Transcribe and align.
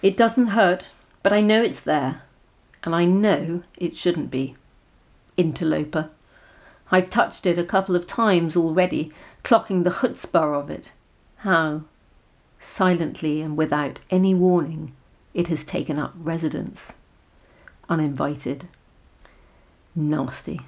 It 0.00 0.16
doesn't 0.16 0.48
hurt, 0.48 0.90
but 1.22 1.32
I 1.32 1.40
know 1.40 1.62
it's 1.62 1.80
there, 1.80 2.22
and 2.84 2.94
I 2.94 3.04
know 3.04 3.62
it 3.76 3.96
shouldn't 3.96 4.30
be. 4.30 4.56
Interloper. 5.36 6.10
I've 6.90 7.10
touched 7.10 7.46
it 7.46 7.58
a 7.58 7.64
couple 7.64 7.96
of 7.96 8.06
times 8.06 8.56
already, 8.56 9.12
clocking 9.42 9.84
the 9.84 9.90
chutzpah 9.90 10.58
of 10.58 10.70
it. 10.70 10.92
How, 11.38 11.82
silently 12.60 13.40
and 13.40 13.56
without 13.56 13.98
any 14.10 14.34
warning, 14.34 14.92
it 15.34 15.48
has 15.48 15.64
taken 15.64 15.98
up 15.98 16.14
residence. 16.16 16.94
Uninvited. 17.88 18.68
Nasty. 19.94 20.60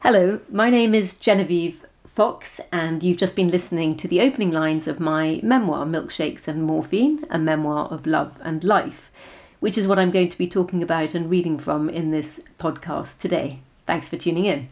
Hello, 0.00 0.40
my 0.50 0.70
name 0.70 0.94
is 0.94 1.12
Genevieve 1.12 1.84
Fox, 2.18 2.60
and 2.72 3.04
you've 3.04 3.16
just 3.16 3.36
been 3.36 3.48
listening 3.48 3.96
to 3.96 4.08
the 4.08 4.20
opening 4.20 4.50
lines 4.50 4.88
of 4.88 4.98
my 4.98 5.38
memoir, 5.40 5.86
Milkshakes 5.86 6.48
and 6.48 6.64
Morphine, 6.64 7.24
a 7.30 7.38
memoir 7.38 7.86
of 7.92 8.08
love 8.08 8.34
and 8.42 8.64
life, 8.64 9.12
which 9.60 9.78
is 9.78 9.86
what 9.86 10.00
I'm 10.00 10.10
going 10.10 10.28
to 10.28 10.36
be 10.36 10.48
talking 10.48 10.82
about 10.82 11.14
and 11.14 11.30
reading 11.30 11.60
from 11.60 11.88
in 11.88 12.10
this 12.10 12.40
podcast 12.58 13.18
today. 13.18 13.60
Thanks 13.86 14.08
for 14.08 14.16
tuning 14.16 14.46
in. 14.46 14.68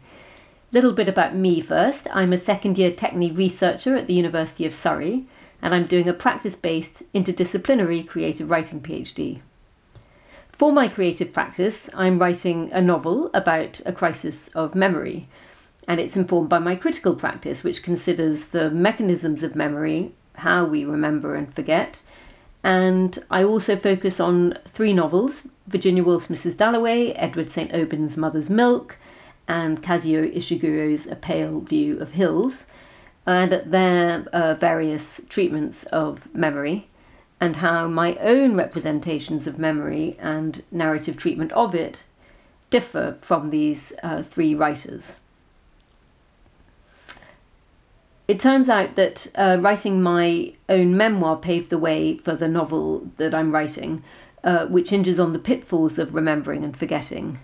Little 0.73 0.91
bit 0.91 1.07
about 1.07 1.37
me 1.37 1.61
first. 1.61 2.09
I'm 2.13 2.33
a 2.33 2.37
second 2.37 2.77
year 2.77 2.91
TECHNE 2.91 3.37
researcher 3.37 3.95
at 3.95 4.07
the 4.07 4.13
University 4.13 4.65
of 4.65 4.73
Surrey, 4.73 5.23
and 5.61 5.73
I'm 5.73 5.87
doing 5.87 6.09
a 6.09 6.13
practice 6.13 6.57
based 6.57 7.01
interdisciplinary 7.15 8.05
creative 8.05 8.49
writing 8.49 8.81
PhD. 8.81 9.39
For 10.51 10.73
my 10.73 10.89
creative 10.89 11.31
practice, 11.31 11.89
I'm 11.93 12.19
writing 12.19 12.69
a 12.73 12.81
novel 12.81 13.31
about 13.33 13.79
a 13.85 13.93
crisis 13.93 14.49
of 14.49 14.75
memory, 14.75 15.29
and 15.87 16.01
it's 16.01 16.17
informed 16.17 16.49
by 16.49 16.59
my 16.59 16.75
critical 16.75 17.15
practice, 17.15 17.63
which 17.63 17.81
considers 17.81 18.47
the 18.47 18.69
mechanisms 18.69 19.41
of 19.41 19.55
memory, 19.55 20.11
how 20.35 20.65
we 20.65 20.83
remember 20.83 21.33
and 21.33 21.53
forget. 21.55 22.01
And 22.63 23.17
I 23.31 23.43
also 23.43 23.77
focus 23.77 24.19
on 24.19 24.59
three 24.67 24.93
novels 24.93 25.47
Virginia 25.67 26.03
Woolf's 26.03 26.27
Mrs. 26.27 26.57
Dalloway, 26.57 27.11
Edward 27.11 27.49
St. 27.49 27.71
Aubyn's 27.71 28.17
Mother's 28.17 28.49
Milk, 28.49 28.97
and 29.47 29.81
Kazuo 29.81 30.35
Ishiguro's 30.35 31.07
A 31.07 31.15
Pale 31.15 31.61
View 31.61 31.99
of 31.99 32.11
Hills, 32.11 32.65
and 33.25 33.61
their 33.65 34.25
uh, 34.33 34.55
various 34.55 35.21
treatments 35.29 35.83
of 35.85 36.33
memory, 36.35 36.89
and 37.39 37.57
how 37.57 37.87
my 37.87 38.15
own 38.15 38.55
representations 38.55 39.47
of 39.47 39.59
memory 39.59 40.17
and 40.19 40.63
narrative 40.71 41.15
treatment 41.15 41.51
of 41.53 41.73
it 41.73 42.03
differ 42.69 43.17
from 43.21 43.49
these 43.49 43.93
uh, 44.03 44.23
three 44.23 44.53
writers. 44.53 45.15
It 48.27 48.41
turns 48.41 48.67
out 48.67 48.95
that 48.95 49.27
uh, 49.35 49.57
writing 49.61 50.01
my 50.01 50.53
own 50.67 50.97
memoir 50.97 51.37
paved 51.37 51.69
the 51.69 51.77
way 51.77 52.17
for 52.17 52.35
the 52.35 52.49
novel 52.49 53.09
that 53.15 53.33
I'm 53.33 53.53
writing, 53.53 54.03
uh, 54.43 54.65
which 54.65 54.89
hinges 54.89 55.17
on 55.17 55.31
the 55.31 55.39
pitfalls 55.39 55.97
of 55.97 56.13
remembering 56.13 56.65
and 56.65 56.75
forgetting. 56.75 57.39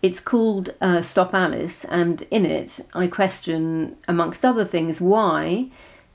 It's 0.00 0.20
called 0.20 0.74
uh, 0.80 1.02
Stop 1.02 1.34
Alice, 1.34 1.84
and 1.84 2.22
in 2.30 2.46
it, 2.46 2.78
I 2.94 3.08
question, 3.08 3.96
amongst 4.06 4.44
other 4.44 4.64
things, 4.64 5.00
why, 5.00 5.66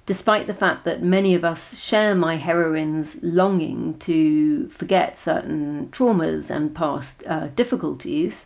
despite 0.06 0.48
the 0.48 0.54
fact 0.54 0.86
that 0.86 1.04
many 1.04 1.36
of 1.36 1.44
us 1.44 1.78
share 1.78 2.16
my 2.16 2.38
heroine's 2.38 3.18
longing 3.22 3.98
to 4.00 4.70
forget 4.70 5.18
certain 5.18 5.90
traumas 5.92 6.50
and 6.50 6.74
past 6.74 7.24
uh, 7.28 7.48
difficulties, 7.48 8.46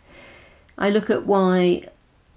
I 0.76 0.90
look 0.90 1.10
at 1.10 1.26
why 1.26 1.84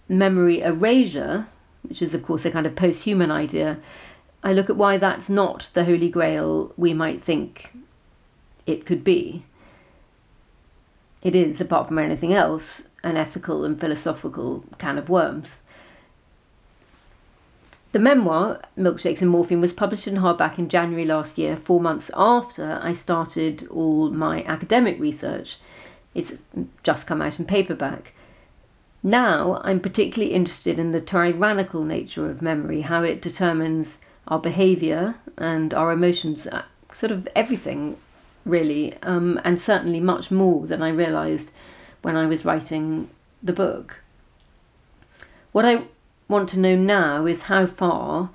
memory 0.07 0.61
erasure, 0.61 1.47
which 1.87 2.01
is, 2.01 2.13
of 2.13 2.23
course, 2.23 2.45
a 2.45 2.51
kind 2.51 2.65
of 2.65 2.75
post 2.75 3.03
human 3.03 3.31
idea, 3.31 3.77
I 4.43 4.53
look 4.53 4.69
at 4.69 4.77
why 4.77 4.97
that's 4.97 5.29
not 5.29 5.69
the 5.73 5.85
holy 5.85 6.09
grail 6.09 6.73
we 6.77 6.93
might 6.93 7.23
think 7.23 7.73
it 8.65 8.85
could 8.85 9.03
be. 9.03 9.43
It 11.21 11.35
is, 11.35 11.59
apart 11.59 11.87
from 11.87 11.97
anything 11.97 12.33
else, 12.33 12.83
an 13.03 13.17
ethical 13.17 13.65
and 13.65 13.79
philosophical 13.79 14.63
can 14.77 14.97
of 14.97 15.09
worms. 15.09 15.57
The 17.91 17.99
memoir, 17.99 18.61
Milkshakes 18.77 19.21
and 19.21 19.31
Morphine, 19.31 19.61
was 19.61 19.71
published 19.71 20.05
in 20.05 20.17
hardback 20.17 20.59
in 20.59 20.67
January 20.67 21.05
last 21.05 21.37
year, 21.37 21.55
four 21.55 21.79
months 21.79 22.11
after 22.13 22.79
I 22.83 22.93
started 22.93 23.67
all 23.69 24.09
my 24.09 24.43
academic 24.43 24.99
research. 24.99 25.57
It's 26.13 26.33
just 26.83 27.07
come 27.07 27.21
out 27.21 27.39
in 27.39 27.45
paperback. 27.45 28.11
Now 29.05 29.61
I'm 29.63 29.81
particularly 29.81 30.33
interested 30.33 30.79
in 30.79 30.91
the 30.91 30.99
tyrannical 30.99 31.83
nature 31.83 32.27
of 32.27 32.41
memory, 32.41 32.81
how 32.81 33.03
it 33.03 33.21
determines 33.21 33.97
our 34.27 34.39
behaviour 34.39 35.13
and 35.37 35.75
our 35.75 35.91
emotions, 35.91 36.47
uh, 36.47 36.63
sort 36.91 37.11
of 37.11 37.27
everything, 37.35 37.97
really, 38.45 38.95
um, 39.03 39.39
and 39.43 39.61
certainly 39.61 39.99
much 39.99 40.31
more 40.31 40.65
than 40.65 40.81
I 40.81 40.89
realised 40.89 41.51
when 42.01 42.15
I 42.15 42.25
was 42.25 42.45
writing 42.45 43.11
the 43.43 43.53
book. 43.53 43.97
What 45.51 45.65
I 45.65 45.83
want 46.27 46.49
to 46.49 46.59
know 46.59 46.75
now 46.75 47.27
is 47.27 47.43
how 47.43 47.67
far, 47.67 48.31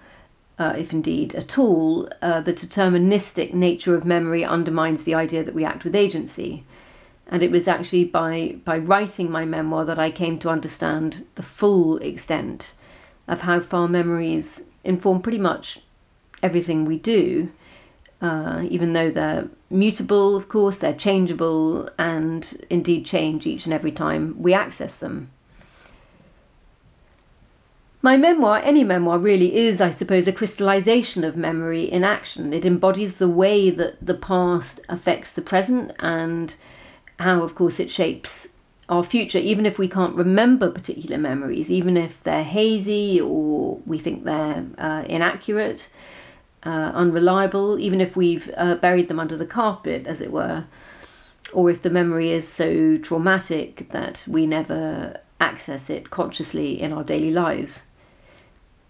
uh, 0.56 0.74
if 0.78 0.92
indeed 0.92 1.34
at 1.34 1.58
all, 1.58 2.08
uh, 2.22 2.42
the 2.42 2.54
deterministic 2.54 3.52
nature 3.52 3.96
of 3.96 4.04
memory 4.04 4.44
undermines 4.44 5.02
the 5.02 5.16
idea 5.16 5.42
that 5.42 5.54
we 5.54 5.64
act 5.64 5.82
with 5.82 5.96
agency. 5.96 6.62
And 7.30 7.42
it 7.42 7.50
was 7.50 7.66
actually 7.66 8.04
by, 8.04 8.56
by 8.64 8.78
writing 8.78 9.30
my 9.30 9.46
memoir 9.46 9.86
that 9.86 9.98
I 9.98 10.10
came 10.10 10.38
to 10.40 10.50
understand 10.50 11.24
the 11.36 11.42
full 11.42 11.96
extent 11.98 12.74
of 13.26 13.40
how 13.40 13.60
far 13.60 13.88
memories 13.88 14.60
inform 14.84 15.22
pretty 15.22 15.38
much 15.38 15.80
everything 16.42 16.84
we 16.84 16.98
do 16.98 17.50
uh, 18.22 18.66
even 18.68 18.92
though 18.92 19.10
they're 19.10 19.48
mutable, 19.70 20.36
of 20.36 20.48
course, 20.48 20.78
they're 20.78 20.92
changeable 20.92 21.88
and 21.98 22.66
indeed 22.68 23.06
change 23.06 23.46
each 23.46 23.64
and 23.64 23.72
every 23.72 23.92
time 23.92 24.34
we 24.38 24.52
access 24.52 24.96
them. 24.96 25.30
My 28.02 28.16
memoir, 28.16 28.60
any 28.62 28.82
memoir, 28.82 29.18
really 29.18 29.54
is, 29.54 29.80
I 29.80 29.90
suppose, 29.90 30.26
a 30.26 30.32
crystallization 30.32 31.22
of 31.22 31.36
memory 31.36 31.84
in 31.84 32.02
action. 32.02 32.52
It 32.52 32.64
embodies 32.64 33.16
the 33.16 33.28
way 33.28 33.68
that 33.70 34.04
the 34.04 34.14
past 34.14 34.80
affects 34.88 35.30
the 35.30 35.42
present 35.42 35.92
and 35.98 36.54
how, 37.20 37.42
of 37.42 37.54
course, 37.54 37.78
it 37.78 37.90
shapes 37.90 38.48
our 38.88 39.04
future, 39.04 39.38
even 39.38 39.66
if 39.66 39.78
we 39.78 39.88
can't 39.88 40.16
remember 40.16 40.70
particular 40.70 41.18
memories, 41.18 41.70
even 41.70 41.96
if 41.96 42.22
they're 42.24 42.44
hazy 42.44 43.20
or 43.20 43.78
we 43.86 43.98
think 43.98 44.24
they're 44.24 44.66
uh, 44.78 45.04
inaccurate 45.06 45.92
uh, 46.64 46.92
unreliable, 46.94 47.78
even 47.78 48.00
if 48.00 48.16
we've 48.16 48.50
uh, 48.56 48.74
buried 48.76 49.08
them 49.08 49.20
under 49.20 49.36
the 49.36 49.46
carpet, 49.46 50.06
as 50.06 50.20
it 50.20 50.32
were, 50.32 50.64
or 51.52 51.70
if 51.70 51.82
the 51.82 51.90
memory 51.90 52.30
is 52.32 52.48
so 52.48 52.96
traumatic 52.96 53.88
that 53.90 54.24
we 54.26 54.46
never 54.46 55.20
access 55.40 55.88
it 55.88 56.10
consciously 56.10 56.80
in 56.80 56.92
our 56.92 57.04
daily 57.04 57.30
lives. 57.30 57.80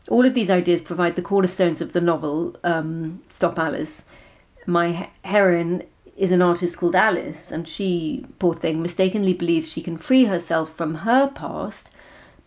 All 0.08 0.24
of 0.24 0.34
these 0.34 0.50
ideas 0.50 0.80
provide 0.80 1.16
the 1.16 1.22
cornerstones 1.22 1.80
of 1.80 1.92
the 1.92 2.00
novel 2.00 2.56
um, 2.64 3.22
Stop 3.28 3.58
Alice. 3.58 4.02
My 4.66 5.10
heroine 5.22 5.84
is 6.20 6.30
an 6.30 6.42
artist 6.42 6.76
called 6.76 6.94
Alice, 6.94 7.50
and 7.50 7.66
she, 7.66 8.26
poor 8.38 8.54
thing, 8.54 8.82
mistakenly 8.82 9.32
believes 9.32 9.70
she 9.70 9.80
can 9.80 9.96
free 9.96 10.26
herself 10.26 10.70
from 10.70 10.96
her 10.96 11.26
past 11.28 11.88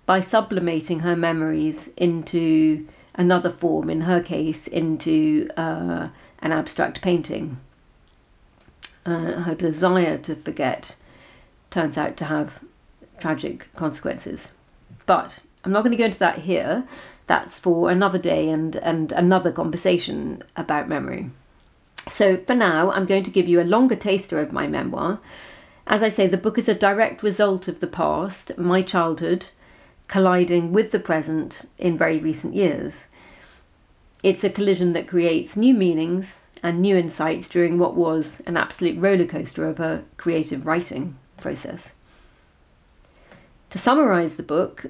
by 0.06 0.22
sublimating 0.22 1.00
her 1.00 1.16
memories 1.16 1.89
into 1.97 2.88
another 3.16 3.50
form, 3.50 3.89
in 3.89 4.01
her 4.01 4.22
case, 4.22 4.67
into 4.67 5.50
uh, 5.57 6.09
an 6.39 6.51
abstract 6.51 7.01
painting. 7.01 7.57
Uh, 9.07 9.41
her 9.41 9.56
desire 9.56 10.19
to 10.19 10.35
forget 10.35 10.95
turns 11.72 11.97
out 11.97 12.16
to 12.16 12.25
have 12.25 12.59
tragic 13.19 13.67
consequences. 13.75 14.50
But 15.07 15.39
I'm 15.63 15.72
not 15.72 15.81
going 15.81 15.91
to 15.91 15.97
go 15.97 16.06
into 16.06 16.19
that 16.19 16.38
here. 16.38 16.83
That's 17.25 17.57
for 17.57 17.89
another 17.89 18.19
day 18.19 18.50
and, 18.50 18.75
and 18.75 19.12
another 19.13 19.51
conversation 19.51 20.44
about 20.56 20.88
memory. 20.88 21.31
So 22.09 22.38
for 22.38 22.56
now, 22.56 22.92
I'm 22.92 23.06
going 23.06 23.24
to 23.24 23.31
give 23.31 23.48
you 23.48 23.62
a 23.62 23.63
longer 23.63 23.95
taster 23.95 24.39
of 24.39 24.51
my 24.51 24.68
memoir. 24.68 25.19
As 25.88 26.04
I 26.04 26.10
say, 26.10 26.27
the 26.27 26.38
book 26.38 26.57
is 26.57 26.69
a 26.69 26.75
direct 26.75 27.24
result 27.24 27.68
of 27.68 27.80
the 27.80 27.88
past, 27.88 28.57
my 28.57 28.81
childhood, 28.81 29.50
colliding 30.07 30.72
with 30.72 30.92
the 30.92 31.00
present 31.00 31.66
in 31.77 31.98
very 31.98 32.19
recent 32.19 32.54
years. 32.54 33.06
It's 34.22 34.44
a 34.44 34.50
collision 34.50 34.94
that 34.94 35.07
creates 35.07 35.57
new 35.57 35.74
meanings 35.74 36.33
and 36.62 36.81
new 36.81 36.95
insights 36.95 37.50
during 37.50 37.77
what 37.77 37.95
was 37.95 38.42
an 38.45 38.56
absolute 38.56 39.00
rollercoaster 39.00 39.69
of 39.69 39.80
a 39.80 40.04
creative 40.16 40.66
writing 40.66 41.18
process. 41.42 41.89
To 43.72 43.77
summarise 43.77 44.36
the 44.36 44.44
book, 44.44 44.86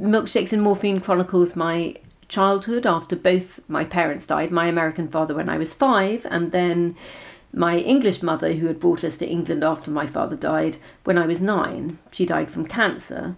Milkshakes 0.00 0.52
and 0.52 0.62
Morphine 0.62 1.00
chronicles 1.00 1.56
my 1.56 1.96
childhood 2.32 2.86
after 2.86 3.14
both 3.14 3.60
my 3.68 3.84
parents 3.84 4.26
died 4.26 4.50
my 4.50 4.66
American 4.66 5.06
father 5.06 5.34
when 5.34 5.50
I 5.50 5.58
was 5.58 5.74
five, 5.74 6.26
and 6.30 6.50
then 6.50 6.96
my 7.52 7.76
English 7.76 8.22
mother, 8.22 8.54
who 8.54 8.66
had 8.66 8.80
brought 8.80 9.04
us 9.04 9.18
to 9.18 9.28
England 9.28 9.62
after 9.62 9.90
my 9.90 10.06
father 10.06 10.34
died, 10.34 10.78
when 11.04 11.18
I 11.18 11.26
was 11.26 11.42
nine. 11.42 11.98
She 12.10 12.24
died 12.24 12.50
from 12.50 12.64
cancer. 12.66 13.36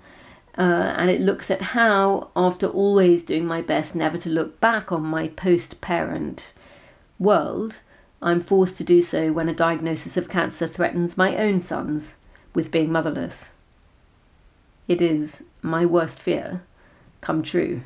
Uh, 0.56 0.94
and 0.96 1.10
it 1.10 1.20
looks 1.20 1.50
at 1.50 1.60
how, 1.60 2.30
after 2.36 2.68
always 2.68 3.24
doing 3.24 3.44
my 3.44 3.60
best 3.60 3.96
never 3.96 4.16
to 4.18 4.28
look 4.28 4.60
back 4.60 4.92
on 4.92 5.02
my 5.02 5.26
post 5.26 5.80
parent 5.80 6.52
world, 7.18 7.80
I'm 8.22 8.40
forced 8.40 8.76
to 8.76 8.84
do 8.84 9.02
so 9.02 9.32
when 9.32 9.48
a 9.48 9.54
diagnosis 9.54 10.16
of 10.16 10.28
cancer 10.28 10.68
threatens 10.68 11.16
my 11.16 11.36
own 11.36 11.60
sons 11.60 12.14
with 12.54 12.70
being 12.70 12.92
motherless. 12.92 13.46
It 14.86 15.02
is 15.02 15.42
my 15.62 15.84
worst 15.84 16.20
fear 16.20 16.62
come 17.20 17.42
true. 17.42 17.80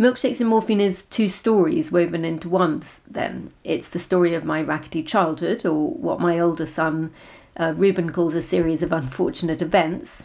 Milkshakes 0.00 0.40
and 0.40 0.48
Morphine 0.48 0.80
is 0.80 1.02
two 1.02 1.28
stories 1.28 1.92
woven 1.92 2.24
into 2.24 2.48
one, 2.48 2.82
then. 3.06 3.52
It's 3.64 3.90
the 3.90 3.98
story 3.98 4.32
of 4.32 4.46
my 4.46 4.62
rackety 4.62 5.02
childhood, 5.02 5.66
or 5.66 5.90
what 5.90 6.18
my 6.18 6.38
older 6.40 6.64
son 6.64 7.12
uh, 7.58 7.74
Ruben 7.76 8.10
calls 8.10 8.32
a 8.32 8.40
series 8.40 8.82
of 8.82 8.92
unfortunate 8.92 9.60
events, 9.60 10.24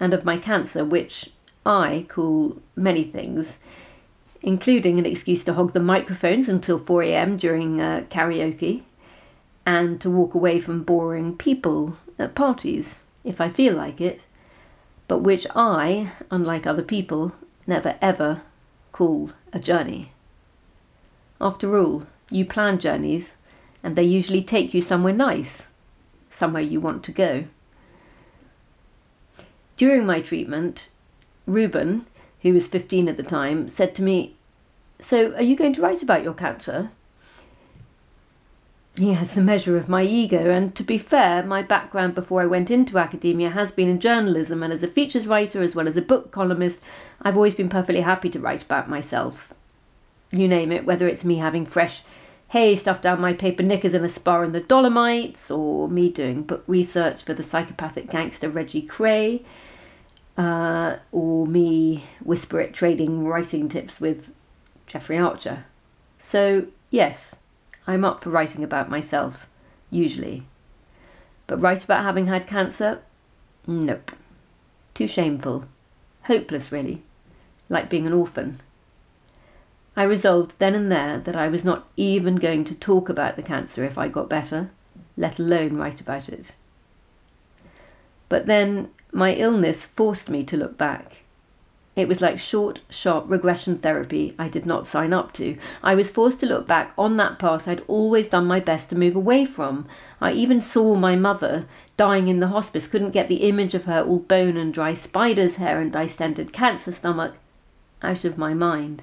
and 0.00 0.14
of 0.14 0.24
my 0.24 0.38
cancer, 0.38 0.86
which 0.86 1.28
I 1.66 2.06
call 2.08 2.62
many 2.76 3.04
things, 3.04 3.58
including 4.40 4.98
an 4.98 5.04
excuse 5.04 5.44
to 5.44 5.52
hog 5.52 5.74
the 5.74 5.80
microphones 5.80 6.48
until 6.48 6.80
4am 6.80 7.38
during 7.38 7.82
uh, 7.82 8.04
karaoke, 8.08 8.84
and 9.66 10.00
to 10.00 10.08
walk 10.08 10.32
away 10.32 10.60
from 10.60 10.82
boring 10.82 11.36
people 11.36 11.98
at 12.18 12.34
parties 12.34 13.00
if 13.22 13.38
I 13.38 13.50
feel 13.50 13.74
like 13.74 14.00
it, 14.00 14.22
but 15.08 15.18
which 15.18 15.46
I, 15.54 16.12
unlike 16.30 16.66
other 16.66 16.82
people, 16.82 17.34
never 17.66 17.98
ever 18.00 18.40
call 18.92 19.32
a 19.52 19.58
journey. 19.58 20.12
After 21.40 21.78
all, 21.78 22.06
you 22.30 22.44
plan 22.44 22.78
journeys, 22.78 23.34
and 23.82 23.94
they 23.94 24.02
usually 24.02 24.42
take 24.42 24.74
you 24.74 24.82
somewhere 24.82 25.12
nice, 25.12 25.62
somewhere 26.30 26.62
you 26.62 26.80
want 26.80 27.02
to 27.04 27.12
go. 27.12 27.44
During 29.76 30.04
my 30.04 30.20
treatment, 30.20 30.88
Ruben, 31.46 32.06
who 32.42 32.52
was 32.52 32.66
15 32.66 33.08
at 33.08 33.16
the 33.16 33.22
time, 33.22 33.68
said 33.68 33.94
to 33.94 34.02
me, 34.02 34.34
So, 35.00 35.32
are 35.34 35.42
you 35.42 35.56
going 35.56 35.72
to 35.74 35.82
write 35.82 36.02
about 36.02 36.24
your 36.24 36.34
cancer? 36.34 36.90
Has 38.98 39.34
the 39.34 39.40
measure 39.40 39.76
of 39.76 39.88
my 39.88 40.02
ego, 40.02 40.50
and 40.50 40.74
to 40.74 40.82
be 40.82 40.98
fair, 40.98 41.44
my 41.44 41.62
background 41.62 42.16
before 42.16 42.42
I 42.42 42.46
went 42.46 42.68
into 42.68 42.98
academia 42.98 43.50
has 43.50 43.70
been 43.70 43.88
in 43.88 44.00
journalism, 44.00 44.60
and 44.60 44.72
as 44.72 44.82
a 44.82 44.88
features 44.88 45.28
writer 45.28 45.62
as 45.62 45.72
well 45.72 45.86
as 45.86 45.96
a 45.96 46.02
book 46.02 46.32
columnist, 46.32 46.80
I've 47.22 47.36
always 47.36 47.54
been 47.54 47.68
perfectly 47.68 48.00
happy 48.00 48.28
to 48.30 48.40
write 48.40 48.64
about 48.64 48.90
myself. 48.90 49.54
You 50.32 50.48
name 50.48 50.72
it, 50.72 50.84
whether 50.84 51.06
it's 51.06 51.24
me 51.24 51.36
having 51.36 51.64
fresh 51.64 52.02
hay 52.48 52.74
stuffed 52.74 53.02
down 53.02 53.20
my 53.20 53.34
paper 53.34 53.62
knickers 53.62 53.94
in 53.94 54.04
a 54.04 54.08
spa 54.08 54.42
in 54.42 54.50
the 54.50 54.60
Dolomites, 54.60 55.48
or 55.48 55.88
me 55.88 56.10
doing 56.10 56.42
book 56.42 56.64
research 56.66 57.22
for 57.22 57.34
the 57.34 57.44
psychopathic 57.44 58.10
gangster 58.10 58.48
Reggie 58.48 58.82
Kray, 58.82 59.44
uh, 60.36 60.96
or 61.12 61.46
me 61.46 62.04
whisper 62.24 62.60
it 62.60 62.74
trading 62.74 63.24
writing 63.24 63.68
tips 63.68 64.00
with 64.00 64.28
Jeffrey 64.88 65.18
Archer. 65.18 65.66
So, 66.18 66.66
yes, 66.90 67.36
I'm 67.88 68.04
up 68.04 68.22
for 68.22 68.28
writing 68.28 68.62
about 68.62 68.90
myself, 68.90 69.46
usually. 69.90 70.44
But 71.46 71.62
write 71.62 71.82
about 71.82 72.04
having 72.04 72.26
had 72.26 72.46
cancer? 72.46 73.00
Nope. 73.66 74.12
Too 74.92 75.08
shameful. 75.08 75.64
Hopeless, 76.24 76.70
really. 76.70 77.02
Like 77.70 77.88
being 77.88 78.06
an 78.06 78.12
orphan. 78.12 78.60
I 79.96 80.02
resolved 80.02 80.52
then 80.58 80.74
and 80.74 80.92
there 80.92 81.18
that 81.18 81.34
I 81.34 81.48
was 81.48 81.64
not 81.64 81.88
even 81.96 82.36
going 82.36 82.64
to 82.64 82.74
talk 82.74 83.08
about 83.08 83.36
the 83.36 83.42
cancer 83.42 83.82
if 83.84 83.96
I 83.96 84.08
got 84.08 84.28
better, 84.28 84.70
let 85.16 85.38
alone 85.38 85.78
write 85.78 85.98
about 85.98 86.28
it. 86.28 86.54
But 88.28 88.44
then 88.44 88.90
my 89.12 89.32
illness 89.32 89.86
forced 89.86 90.28
me 90.28 90.44
to 90.44 90.58
look 90.58 90.76
back 90.76 91.16
it 91.98 92.06
was 92.06 92.20
like 92.20 92.38
short, 92.38 92.80
sharp 92.88 93.24
regression 93.28 93.76
therapy 93.76 94.32
I 94.38 94.48
did 94.48 94.64
not 94.64 94.86
sign 94.86 95.12
up 95.12 95.32
to. 95.32 95.58
I 95.82 95.96
was 95.96 96.10
forced 96.10 96.38
to 96.40 96.46
look 96.46 96.68
back 96.68 96.92
on 96.96 97.16
that 97.16 97.40
past 97.40 97.66
I'd 97.66 97.82
always 97.88 98.28
done 98.28 98.46
my 98.46 98.60
best 98.60 98.88
to 98.90 98.96
move 98.96 99.16
away 99.16 99.44
from. 99.44 99.84
I 100.20 100.30
even 100.30 100.60
saw 100.60 100.94
my 100.94 101.16
mother 101.16 101.66
dying 101.96 102.28
in 102.28 102.38
the 102.38 102.48
hospice, 102.48 102.86
couldn't 102.86 103.10
get 103.10 103.28
the 103.28 103.48
image 103.48 103.74
of 103.74 103.86
her 103.86 104.00
all 104.00 104.20
bone 104.20 104.56
and 104.56 104.72
dry 104.72 104.94
spider's 104.94 105.56
hair 105.56 105.80
and 105.80 105.92
distended 105.92 106.52
cancer 106.52 106.92
stomach 106.92 107.34
out 108.00 108.24
of 108.24 108.38
my 108.38 108.54
mind. 108.54 109.02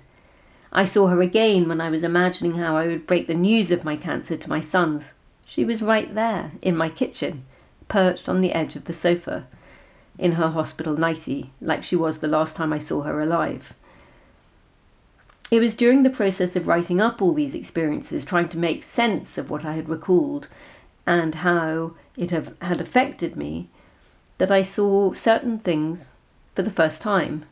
I 0.72 0.86
saw 0.86 1.08
her 1.08 1.22
again 1.22 1.68
when 1.68 1.82
I 1.82 1.90
was 1.90 2.02
imagining 2.02 2.54
how 2.56 2.78
I 2.78 2.88
would 2.88 3.06
break 3.06 3.28
the 3.28 3.34
news 3.34 3.72
of 3.72 3.84
my 3.84 3.98
cancer 3.98 4.38
to 4.38 4.50
my 4.50 4.62
sons. 4.62 5.12
She 5.46 5.66
was 5.66 5.82
right 5.82 6.16
there, 6.16 6.54
in 6.62 6.78
my 6.78 6.88
kitchen, 6.88 7.44
perched 7.90 8.30
on 8.30 8.40
the 8.40 8.54
edge 8.54 8.78
of 8.78 8.86
the 8.86 8.94
sofa 8.94 9.48
in 10.18 10.34
her 10.34 10.50
hospital 10.50 10.98
nightie, 10.98 11.52
like 11.62 11.84
she 11.84 11.96
was 11.96 12.20
the 12.20 12.28
last 12.28 12.56
time 12.56 12.72
I 12.72 12.80
saw 12.80 13.02
her 13.02 13.22
alive. 13.22 13.74
It 15.52 15.60
was 15.60 15.76
during 15.76 16.04
the 16.04 16.10
process 16.10 16.56
of 16.56 16.68
writing 16.68 17.00
up 17.00 17.22
all 17.22 17.34
these 17.34 17.54
experiences, 17.54 18.26
trying 18.26 18.50
to 18.50 18.58
make 18.58 18.84
sense 18.84 19.38
of 19.38 19.50
what 19.50 19.64
I 19.64 19.74
had 19.74 19.88
recalled 19.90 20.48
and 21.06 21.36
how 21.36 21.94
it 22.18 22.32
have, 22.32 22.56
had 22.62 22.82
affected 22.82 23.36
me, 23.36 23.70
that 24.38 24.52
I 24.52 24.64
saw 24.64 25.14
certain 25.14 25.60
things 25.60 26.10
for 26.56 26.64
the 26.64 26.72
first 26.72 27.02
time. 27.02 27.46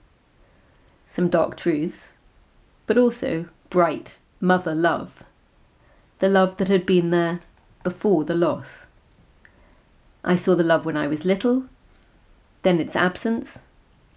Some 1.07 1.29
dark 1.29 1.55
truths, 1.55 2.07
but 2.87 2.97
also 2.97 3.45
bright 3.69 4.17
mother 4.41 4.73
love. 4.73 5.23
The 6.19 6.29
love 6.29 6.57
that 6.57 6.67
had 6.69 6.85
been 6.85 7.11
there 7.11 7.41
before 7.83 8.23
the 8.23 8.35
loss. 8.35 8.65
I 10.23 10.35
saw 10.35 10.55
the 10.55 10.63
love 10.63 10.85
when 10.85 10.97
I 10.97 11.07
was 11.07 11.25
little, 11.25 11.65
then 12.63 12.79
its 12.79 12.95
absence, 12.95 13.59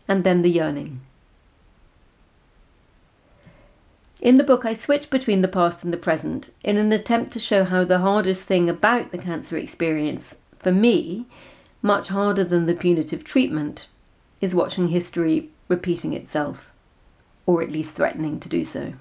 and 0.08 0.24
then 0.24 0.42
the 0.42 0.50
yearning. 0.50 1.00
In 4.22 4.36
the 4.36 4.44
book, 4.44 4.64
I 4.64 4.72
switch 4.72 5.10
between 5.10 5.42
the 5.42 5.48
past 5.48 5.84
and 5.84 5.92
the 5.92 5.98
present 5.98 6.50
in 6.64 6.78
an 6.78 6.90
attempt 6.90 7.32
to 7.32 7.38
show 7.38 7.64
how 7.64 7.84
the 7.84 7.98
hardest 7.98 8.44
thing 8.44 8.70
about 8.70 9.10
the 9.10 9.18
cancer 9.18 9.58
experience, 9.58 10.36
for 10.58 10.72
me, 10.72 11.26
much 11.82 12.08
harder 12.08 12.42
than 12.42 12.64
the 12.66 12.74
punitive 12.74 13.24
treatment, 13.24 13.88
is 14.40 14.54
watching 14.54 14.88
history 14.88 15.50
repeating 15.68 16.14
itself, 16.14 16.70
or 17.44 17.62
at 17.62 17.70
least 17.70 17.94
threatening 17.94 18.40
to 18.40 18.48
do 18.48 18.64
so. 18.64 18.94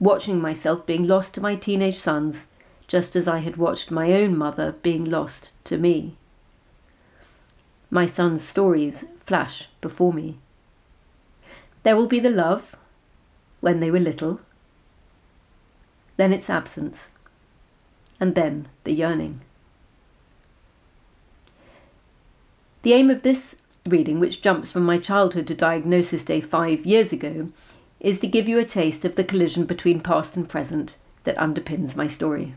Watching 0.00 0.40
myself 0.40 0.84
being 0.84 1.06
lost 1.06 1.32
to 1.34 1.40
my 1.40 1.54
teenage 1.54 1.98
sons, 1.98 2.46
just 2.88 3.16
as 3.16 3.28
I 3.28 3.38
had 3.38 3.56
watched 3.56 3.90
my 3.90 4.12
own 4.12 4.36
mother 4.36 4.72
being 4.82 5.04
lost 5.04 5.52
to 5.64 5.78
me. 5.78 6.16
My 7.90 8.06
son's 8.06 8.42
stories 8.42 9.04
flash 9.20 9.68
before 9.80 10.12
me. 10.12 10.38
There 11.82 11.96
will 11.96 12.06
be 12.08 12.20
the 12.20 12.30
love 12.30 12.74
when 13.60 13.80
they 13.80 13.90
were 13.90 14.00
little, 14.00 14.40
then 16.16 16.32
its 16.32 16.50
absence, 16.50 17.10
and 18.18 18.34
then 18.34 18.68
the 18.84 18.92
yearning. 18.92 19.40
The 22.82 22.92
aim 22.92 23.10
of 23.10 23.22
this 23.22 23.56
reading, 23.86 24.20
which 24.20 24.42
jumps 24.42 24.72
from 24.72 24.84
my 24.84 24.98
childhood 24.98 25.46
to 25.48 25.54
diagnosis 25.54 26.24
day 26.24 26.40
five 26.40 26.84
years 26.84 27.12
ago, 27.12 27.48
is 28.00 28.18
to 28.20 28.26
give 28.26 28.48
you 28.48 28.58
a 28.58 28.64
taste 28.64 29.04
of 29.04 29.14
the 29.14 29.24
collision 29.24 29.64
between 29.64 30.00
past 30.00 30.36
and 30.36 30.48
present 30.48 30.96
that 31.24 31.36
underpins 31.36 31.96
my 31.96 32.08
story. 32.08 32.54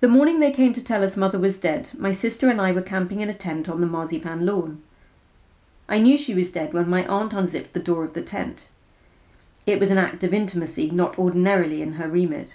The 0.00 0.06
morning 0.06 0.38
they 0.38 0.52
came 0.52 0.72
to 0.74 0.84
tell 0.84 1.02
us 1.02 1.16
mother 1.16 1.40
was 1.40 1.58
dead, 1.58 1.88
my 1.92 2.12
sister 2.12 2.48
and 2.48 2.60
I 2.60 2.70
were 2.70 2.82
camping 2.82 3.20
in 3.20 3.28
a 3.28 3.34
tent 3.34 3.68
on 3.68 3.80
the 3.80 3.86
marzipan 3.86 4.46
lawn. 4.46 4.80
I 5.88 5.98
knew 5.98 6.16
she 6.16 6.36
was 6.36 6.52
dead 6.52 6.72
when 6.72 6.88
my 6.88 7.04
aunt 7.06 7.32
unzipped 7.32 7.72
the 7.72 7.80
door 7.80 8.04
of 8.04 8.14
the 8.14 8.22
tent. 8.22 8.68
It 9.66 9.80
was 9.80 9.90
an 9.90 9.98
act 9.98 10.22
of 10.22 10.32
intimacy 10.32 10.88
not 10.88 11.18
ordinarily 11.18 11.82
in 11.82 11.94
her 11.94 12.08
remit. 12.08 12.54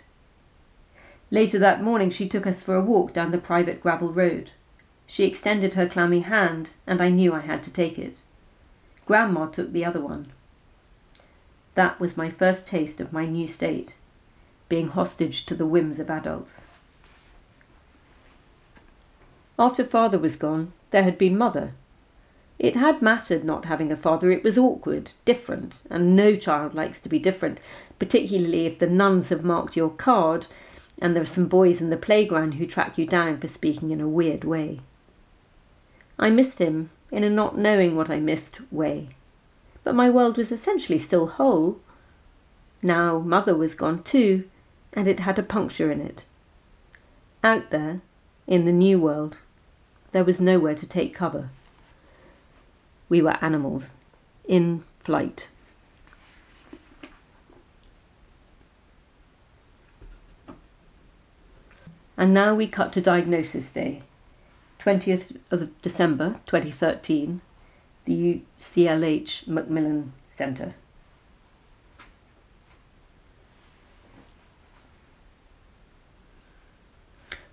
Later 1.32 1.60
that 1.60 1.84
morning 1.84 2.10
she 2.10 2.30
took 2.30 2.48
us 2.48 2.64
for 2.64 2.76
a 2.76 2.82
walk 2.82 3.12
down 3.12 3.32
the 3.32 3.38
private 3.38 3.82
gravel 3.82 4.14
road. 4.14 4.52
She 5.06 5.26
extended 5.26 5.74
her 5.74 5.86
clammy 5.86 6.22
hand, 6.22 6.70
and 6.88 7.02
I 7.02 7.10
knew 7.10 7.34
I 7.34 7.42
had 7.42 7.62
to 7.64 7.72
take 7.72 8.00
it. 8.00 8.22
Grandma 9.06 9.48
took 9.48 9.74
the 9.74 9.84
other 9.84 10.00
one. 10.00 10.28
That 11.76 12.00
was 12.00 12.16
my 12.16 12.30
first 12.30 12.66
taste 12.66 13.02
of 13.02 13.12
my 13.12 13.26
new 13.26 13.50
state, 13.50 13.96
being 14.70 14.88
hostage 14.88 15.46
to 15.48 15.56
the 15.56 15.66
whims 15.66 16.00
of 16.00 16.10
adults. 16.10 16.62
After 19.60 19.83
father 19.83 20.17
was 20.17 20.36
gone, 20.36 20.74
there 20.91 21.03
had 21.03 21.17
been 21.17 21.38
mother. 21.38 21.74
It 22.60 22.75
had 22.75 23.01
mattered 23.01 23.43
not 23.43 23.65
having 23.65 23.91
a 23.91 23.98
father. 23.98 24.31
It 24.31 24.43
was 24.43 24.57
awkward, 24.57 25.12
different, 25.25 25.81
and 25.89 26.15
no 26.15 26.36
child 26.36 26.74
likes 26.74 27.00
to 27.01 27.10
be 27.10 27.19
different, 27.19 27.60
particularly 28.00 28.65
if 28.65 28.79
the 28.79 28.88
nuns 28.88 29.29
have 29.29 29.43
marked 29.43 29.75
your 29.75 29.89
card 29.89 30.48
and 31.00 31.15
there 31.15 31.24
are 31.24 31.25
some 31.25 31.48
boys 31.48 31.81
in 31.81 31.89
the 31.89 31.98
playground 31.98 32.53
who 32.53 32.65
track 32.65 32.98
you 32.98 33.05
down 33.05 33.38
for 33.38 33.48
speaking 33.48 33.91
in 33.91 34.00
a 34.00 34.07
weird 34.07 34.43
way. 34.43 34.79
I 36.19 36.29
missed 36.29 36.60
him 36.60 36.91
in 37.12 37.24
a 37.24 37.29
not 37.29 37.57
knowing 37.57 37.95
what 37.95 38.10
I 38.10 38.19
missed 38.19 38.60
way, 38.72 39.10
but 39.83 39.95
my 39.95 40.10
world 40.10 40.38
was 40.38 40.51
essentially 40.51 41.00
still 41.00 41.27
whole. 41.27 41.79
Now 42.81 43.19
mother 43.19 43.55
was 43.55 43.74
gone 43.74 44.03
too, 44.03 44.50
and 44.93 45.07
it 45.07 45.22
had 45.22 45.39
a 45.39 45.43
puncture 45.43 45.91
in 45.91 46.00
it. 46.00 46.25
Out 47.43 47.69
there, 47.72 48.01
in 48.48 48.66
the 48.66 48.72
New 48.72 49.00
World 49.00 49.38
there 50.12 50.24
was 50.24 50.40
nowhere 50.40 50.76
to 50.76 50.86
take 50.86 51.14
cover. 51.14 51.50
We 53.10 53.22
were 53.22 53.38
animals 53.42 53.92
in 54.46 54.84
flight. 55.00 55.48
And 62.16 62.34
now 62.34 62.54
we 62.54 62.68
cut 62.68 62.94
to 62.94 63.02
diagnosis 63.02 63.70
day, 63.70 64.04
20th 64.80 65.38
of 65.50 65.82
December 65.82 66.40
2013, 66.46 67.42
the 68.06 68.42
UCLH 68.62 69.48
Macmillan 69.48 70.14
Centre. 70.30 70.76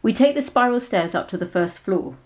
We 0.02 0.12
take 0.14 0.34
the 0.34 0.42
spiral 0.42 0.80
stairs 0.80 1.14
up 1.14 1.28
to 1.28 1.36
the 1.36 1.46
first 1.46 1.78
floor. 1.78 2.16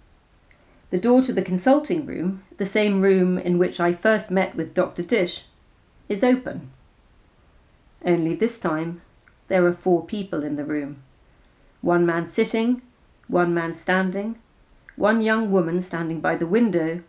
The 0.91 0.99
door 0.99 1.23
to 1.23 1.33
the 1.33 1.43
consulting 1.43 2.07
room, 2.07 2.45
the 2.57 2.67
same 2.67 3.01
room 3.01 3.37
in 3.37 3.59
which 3.59 3.81
I 3.81 3.93
first 3.93 4.31
met 4.31 4.55
with 4.55 4.75
Dr. 4.75 5.03
Dish, 5.03 5.43
is 6.09 6.23
open. 6.23 6.71
Only 8.05 8.35
this 8.35 8.59
time 8.59 9.01
there 9.49 9.67
are 9.67 9.73
four 9.73 10.05
people 10.05 10.45
in 10.45 10.57
the 10.57 10.65
room 10.65 11.03
one 11.81 12.07
man 12.07 12.27
sitting, 12.27 12.81
one 13.29 13.53
man 13.53 13.75
standing, 13.75 14.37
one 14.97 15.21
young 15.21 15.51
woman 15.51 15.83
standing 15.83 16.21
by 16.21 16.37
the 16.37 16.47
window, 16.47 17.03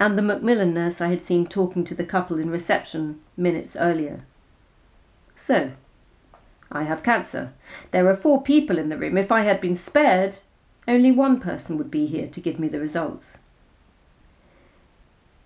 and 0.00 0.18
the 0.18 0.22
Macmillan 0.22 0.74
nurse 0.74 1.00
I 1.00 1.08
had 1.08 1.22
seen 1.22 1.46
talking 1.46 1.84
to 1.84 1.94
the 1.94 2.04
couple 2.04 2.38
in 2.38 2.50
reception 2.50 3.20
minutes 3.36 3.76
earlier. 3.76 4.24
So, 5.36 5.72
I 6.74 6.84
have 6.84 7.02
cancer. 7.02 7.52
There 7.90 8.08
are 8.08 8.16
four 8.16 8.42
people 8.42 8.78
in 8.78 8.88
the 8.88 8.96
room. 8.96 9.18
If 9.18 9.30
I 9.30 9.42
had 9.42 9.60
been 9.60 9.76
spared, 9.76 10.38
only 10.88 11.12
one 11.12 11.38
person 11.38 11.76
would 11.76 11.90
be 11.90 12.06
here 12.06 12.26
to 12.26 12.40
give 12.40 12.58
me 12.58 12.66
the 12.66 12.80
results. 12.80 13.36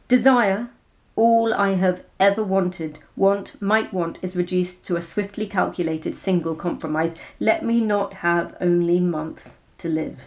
Desire, 0.06 0.68
all 1.16 1.52
I 1.52 1.74
have 1.74 2.04
ever 2.20 2.44
wanted, 2.44 3.00
want, 3.16 3.60
might 3.60 3.92
want, 3.92 4.20
is 4.22 4.36
reduced 4.36 4.84
to 4.84 4.96
a 4.96 5.02
swiftly 5.02 5.46
calculated 5.46 6.14
single 6.14 6.54
compromise. 6.54 7.16
Let 7.40 7.64
me 7.64 7.80
not 7.80 8.14
have 8.14 8.56
only 8.60 9.00
months 9.00 9.56
to 9.78 9.88
live. 9.88 10.20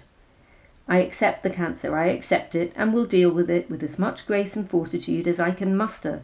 I 0.86 0.98
accept 0.98 1.44
the 1.44 1.50
cancer, 1.50 1.96
I 1.96 2.08
accept 2.08 2.56
it, 2.56 2.74
and 2.75 2.94
will 2.94 3.06
deal 3.06 3.29
with 3.32 3.50
it 3.50 3.70
with 3.70 3.84
as 3.84 3.98
much 3.98 4.27
grace 4.27 4.56
and 4.56 4.70
fortitude 4.70 5.27
as 5.27 5.39
I 5.39 5.51
can 5.51 5.77
muster, 5.77 6.24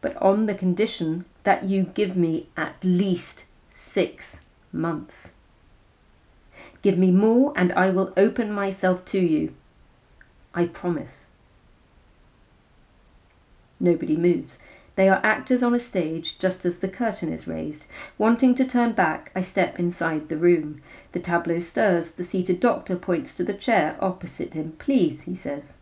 but 0.00 0.14
on 0.16 0.44
the 0.44 0.54
condition 0.54 1.24
that 1.44 1.64
you 1.64 1.84
give 1.84 2.16
me 2.16 2.48
at 2.56 2.74
least 2.82 3.44
six 3.74 4.40
months. 4.72 5.32
Give 6.82 6.96
me 6.96 7.10
more, 7.10 7.52
and 7.56 7.72
I 7.72 7.90
will 7.90 8.12
open 8.16 8.52
myself 8.52 9.04
to 9.06 9.18
you. 9.18 9.54
I 10.54 10.66
promise. 10.66 11.26
Nobody 13.80 14.16
moves. 14.16 14.58
They 14.96 15.08
are 15.08 15.20
actors 15.24 15.62
on 15.62 15.74
a 15.74 15.80
stage 15.80 16.38
just 16.38 16.64
as 16.64 16.78
the 16.78 16.88
curtain 16.88 17.32
is 17.32 17.48
raised. 17.48 17.82
Wanting 18.16 18.54
to 18.54 18.64
turn 18.64 18.92
back, 18.92 19.32
I 19.34 19.42
step 19.42 19.78
inside 19.80 20.28
the 20.28 20.36
room. 20.36 20.80
The 21.12 21.20
tableau 21.20 21.58
stirs. 21.58 22.12
The 22.12 22.24
seated 22.24 22.60
doctor 22.60 22.94
points 22.94 23.34
to 23.34 23.44
the 23.44 23.54
chair 23.54 23.96
opposite 24.00 24.52
him. 24.52 24.76
Please, 24.78 25.22
he 25.22 25.34
says. 25.34 25.72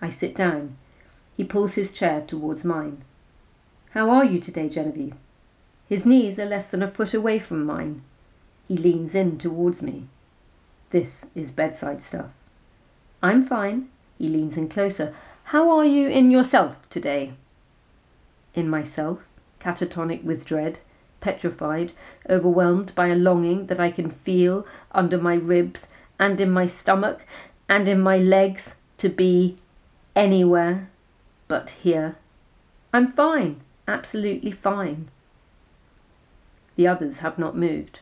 I 0.00 0.10
sit 0.10 0.36
down. 0.36 0.76
He 1.36 1.42
pulls 1.42 1.74
his 1.74 1.90
chair 1.90 2.20
towards 2.20 2.62
mine. 2.62 3.02
How 3.90 4.10
are 4.10 4.24
you 4.24 4.38
today, 4.38 4.68
Genevieve? 4.68 5.14
His 5.88 6.04
knees 6.04 6.38
are 6.38 6.46
less 6.46 6.68
than 6.68 6.82
a 6.82 6.90
foot 6.90 7.14
away 7.14 7.38
from 7.38 7.64
mine. 7.64 8.02
He 8.66 8.76
leans 8.76 9.14
in 9.14 9.38
towards 9.38 9.82
me. 9.82 10.08
This 10.90 11.26
is 11.34 11.50
bedside 11.50 12.02
stuff. 12.02 12.30
I'm 13.22 13.44
fine. 13.44 13.88
He 14.18 14.28
leans 14.28 14.56
in 14.56 14.68
closer. 14.68 15.14
How 15.44 15.70
are 15.70 15.84
you 15.84 16.08
in 16.08 16.30
yourself 16.30 16.76
today? 16.90 17.34
In 18.54 18.68
myself, 18.68 19.24
catatonic 19.60 20.24
with 20.24 20.44
dread, 20.44 20.80
petrified, 21.20 21.92
overwhelmed 22.28 22.94
by 22.94 23.08
a 23.08 23.14
longing 23.14 23.66
that 23.66 23.78
I 23.78 23.90
can 23.90 24.10
feel 24.10 24.66
under 24.90 25.18
my 25.18 25.34
ribs 25.34 25.88
and 26.18 26.40
in 26.40 26.50
my 26.50 26.66
stomach 26.66 27.20
and 27.68 27.88
in 27.88 28.00
my 28.00 28.18
legs 28.18 28.74
to 28.98 29.08
be 29.08 29.56
anywhere 30.16 30.88
but 31.46 31.70
here. 31.70 32.16
I'm 32.92 33.12
fine, 33.12 33.60
absolutely 33.86 34.50
fine. 34.50 35.08
The 36.76 36.86
others 36.86 37.20
have 37.20 37.38
not 37.38 37.56
moved. 37.56 38.00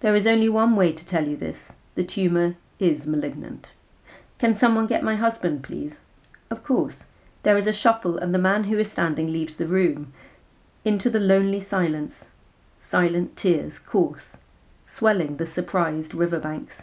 There 0.00 0.16
is 0.16 0.26
only 0.26 0.48
one 0.48 0.74
way 0.74 0.92
to 0.92 1.06
tell 1.06 1.28
you 1.28 1.36
this. 1.36 1.72
The 1.94 2.02
tumour 2.02 2.56
is 2.80 3.06
malignant. 3.06 3.72
Can 4.38 4.54
someone 4.54 4.88
get 4.88 5.04
my 5.04 5.14
husband, 5.14 5.62
please? 5.62 6.00
Of 6.50 6.64
course. 6.64 7.04
There 7.44 7.56
is 7.56 7.68
a 7.68 7.72
shuffle, 7.72 8.18
and 8.18 8.34
the 8.34 8.38
man 8.38 8.64
who 8.64 8.76
is 8.78 8.90
standing 8.90 9.32
leaves 9.32 9.54
the 9.54 9.68
room. 9.68 10.12
Into 10.84 11.08
the 11.08 11.20
lonely 11.20 11.60
silence. 11.60 12.28
Silent 12.82 13.36
tears 13.36 13.78
course, 13.78 14.36
swelling 14.88 15.36
the 15.36 15.46
surprised 15.46 16.12
river 16.12 16.40
banks. 16.40 16.82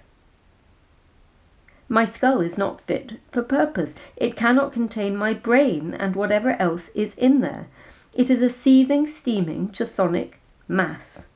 My 1.90 2.06
skull 2.06 2.40
is 2.40 2.58
not 2.58 2.80
fit 2.82 3.20
for 3.30 3.44
purpose. 3.44 3.94
It 4.16 4.38
cannot 4.38 4.72
contain 4.72 5.18
my 5.18 5.34
brain 5.34 5.94
and 5.94 6.16
whatever 6.16 6.52
else 6.62 6.90
is 6.96 7.14
in 7.16 7.42
there. 7.42 7.68
It 8.14 8.30
is 8.30 8.42
a 8.42 8.50
seething, 8.50 9.06
steaming, 9.06 9.70
chthonic 9.70 10.36
mass. 10.68 11.28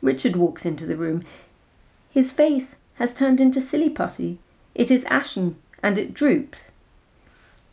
Richard 0.00 0.36
walks 0.36 0.64
into 0.66 0.86
the 0.86 0.96
room. 0.96 1.24
His 2.10 2.32
face 2.32 2.76
has 2.94 3.14
turned 3.14 3.40
into 3.40 3.60
silly 3.60 3.90
putty. 3.90 4.38
It 4.74 4.90
is 4.90 5.04
ashen 5.04 5.56
and 5.82 5.98
it 5.98 6.14
droops. 6.14 6.70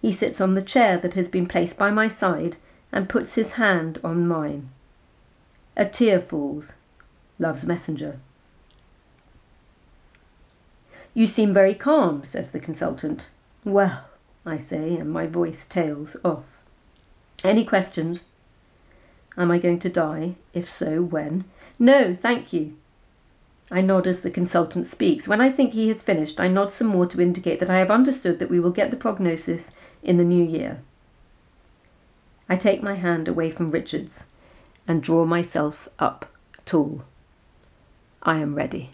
He 0.01 0.13
sits 0.13 0.39
on 0.39 0.53
the 0.53 0.61
chair 0.61 0.97
that 0.97 1.13
has 1.13 1.27
been 1.27 1.47
placed 1.47 1.77
by 1.77 1.91
my 1.91 2.07
side 2.07 2.57
and 2.91 3.09
puts 3.09 3.35
his 3.35 3.53
hand 3.53 3.99
on 4.03 4.27
mine. 4.27 4.69
A 5.75 5.85
tear 5.85 6.19
falls. 6.19 6.73
Love's 7.37 7.65
messenger. 7.65 8.19
You 11.13 11.27
seem 11.27 11.53
very 11.53 11.73
calm, 11.73 12.23
says 12.23 12.51
the 12.51 12.59
consultant. 12.59 13.27
Well, 13.65 14.05
I 14.45 14.59
say, 14.59 14.95
and 14.95 15.11
my 15.11 15.25
voice 15.25 15.65
tails 15.69 16.15
off. 16.23 16.45
Any 17.43 17.65
questions? 17.65 18.21
Am 19.39 19.49
I 19.51 19.57
going 19.57 19.79
to 19.79 19.89
die? 19.89 20.35
If 20.53 20.69
so, 20.69 21.01
when? 21.01 21.45
No, 21.79 22.13
thank 22.13 22.51
you. 22.51 22.75
I 23.71 23.79
nod 23.79 24.05
as 24.05 24.19
the 24.19 24.29
consultant 24.29 24.87
speaks. 24.87 25.29
When 25.29 25.39
I 25.39 25.49
think 25.49 25.71
he 25.71 25.87
has 25.87 26.01
finished, 26.01 26.41
I 26.41 26.49
nod 26.49 26.71
some 26.71 26.87
more 26.87 27.05
to 27.05 27.21
indicate 27.21 27.61
that 27.61 27.69
I 27.69 27.77
have 27.77 27.89
understood 27.89 28.39
that 28.39 28.49
we 28.49 28.59
will 28.59 28.71
get 28.71 28.91
the 28.91 28.97
prognosis 28.97 29.71
in 30.03 30.17
the 30.17 30.25
new 30.25 30.43
year. 30.43 30.81
I 32.49 32.57
take 32.57 32.83
my 32.83 32.95
hand 32.95 33.29
away 33.29 33.49
from 33.49 33.71
Richard's 33.71 34.25
and 34.87 35.01
draw 35.01 35.23
myself 35.23 35.87
up 35.99 36.25
tall. 36.65 37.03
I 38.21 38.39
am 38.39 38.55
ready. 38.55 38.89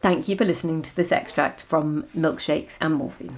Thank 0.00 0.26
you 0.26 0.36
for 0.36 0.46
listening 0.46 0.82
to 0.82 0.96
this 0.96 1.12
extract 1.12 1.62
from 1.62 2.04
Milkshakes 2.16 2.76
and 2.80 2.94
Morphine. 2.94 3.36